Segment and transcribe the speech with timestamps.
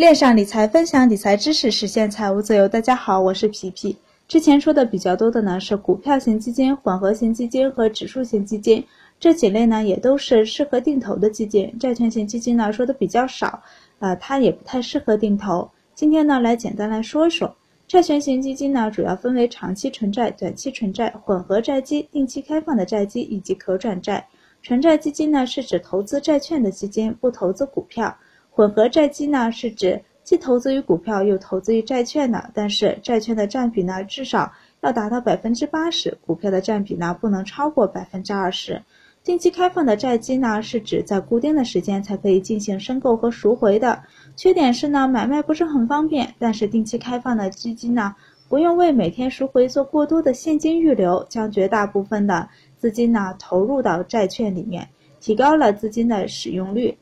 [0.00, 2.66] 链上理财，分享理财知识，实现财务自由。
[2.66, 3.94] 大家好，我是皮皮。
[4.26, 8.82] 之前说的比较多的呢是股票型基金、混合型基金和指数型基金，
[9.18, 11.70] 这几类呢也都是适合定投的基金。
[11.78, 13.62] 债券型基金呢说的比较少，
[13.98, 15.70] 呃，它也不太适合定投。
[15.94, 17.54] 今天呢来简单来说一说，
[17.86, 24.26] 债券型基金呢主要分为长期纯债、短期纯债、混合债基、定期开放的债基以及可转债。
[24.62, 28.16] 纯债基金呢是指投资债券的基金，不投资股票。
[28.60, 34.52] 混合债基呢，是指既投资于股票又投资于债券的，但是债券的占比呢，至少
[34.82, 38.82] 要达到百分之八十，股票的占比呢，不能超过百分之二十。
[39.24, 44.02] 定期开放的债基呢，是指在固定的时间才可以进行申购和赎回的。
[44.36, 46.34] 缺点是呢，买卖不是很方便。
[46.38, 48.14] 但是定期开放的基金呢，
[48.50, 54.86] 不用为每天赎回做过多的现金预留，将绝大部分的资金呢投入到债券里面，
[55.18, 56.94] 提高了资金的使用率。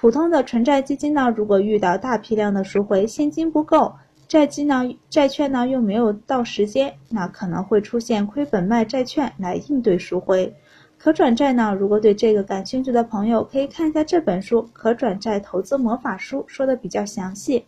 [0.00, 3.92] 普通的纯债基金呢，如果遇到大批量的赎回，现金不够，
[4.28, 10.54] 债基呢、债券呢又没有到时间，那可能会出现亏本卖债券来应对赎回。
[10.98, 17.64] 可转债呢，如果对这个感兴趣的朋友，可以看一下这本书《可转债投资魔法书》，说的比较详细。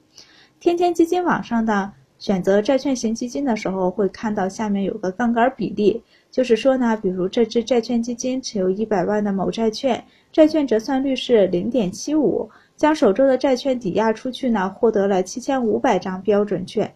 [0.61, 1.91] 天天基金网上的
[2.21, 10.05] 选择债券型基金的时候，会看到下面有个杠杆比例，就是说呢，比如这支债券基金持有一百万的某债券。
[10.31, 16.95] 债券折算率是零点七五，将首周的债券抵押出去呢，获得了七千五百张标准券，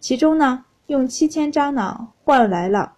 [0.00, 2.92] 其中呢，用七千张呢换来了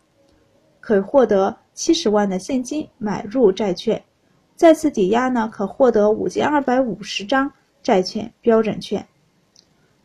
[0.81, 4.03] 可获得七十万的现金买入债券，
[4.57, 9.07] 再次抵押呢可获得五千二百五十张债券标准券，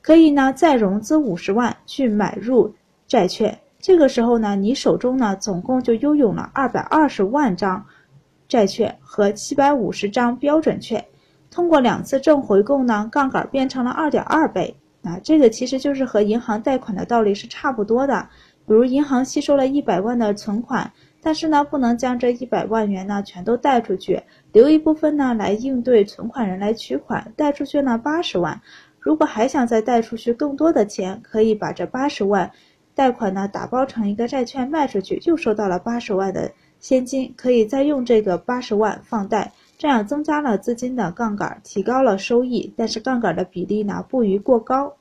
[0.01, 2.73] 可以呢再融资五十万去买入
[3.07, 7.85] 债券，这个时候呢，你手中呢总共就拥有了二百二十万张。
[8.47, 11.05] 债券和七百五十张标准券，
[11.49, 14.75] 通过两次正回购呢，杠杆变成了二点二倍。
[15.03, 18.27] 啊，这个其实就是和银行贷款的道理是差不多的。
[18.67, 24.21] 比如银行吸收了一百万的存款，但是呢，不能将这一百万元呢全都贷出去，
[24.51, 28.61] 留一部分呢来应对存款人来取款，贷出去呢八十万。
[29.01, 32.51] 如果还想再贷出去更多的钱，可以把这八十万
[32.93, 36.51] 贷款呢打包成一个债券卖出去，又收到了八十万的。
[36.79, 42.71] 现金可以再用这个八十万放贷，这样增加了资金的杠杆，提高了收益。
[42.77, 44.93] 但是杠杆的比例呢不宜过高。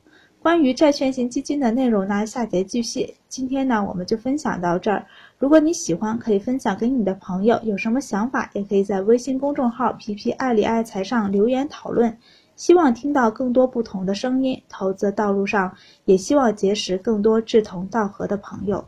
[0.43, 3.15] 关于债券型基金的内容呢，下节继续。
[3.29, 5.05] 今天呢我们就分享到这儿。
[5.39, 7.61] 如果你喜欢，可以分享给你的朋友。
[7.63, 12.17] 有什么想法，也可以在微信公众号“皮皮爱理爱财”上留言讨论。
[12.61, 14.63] 希望听到更多不同的声音。
[14.69, 18.85] 投资道路上，也希望结识更多志同道合的朋友。